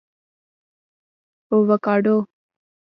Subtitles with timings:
[1.49, 2.17] 🥑 اوکاډو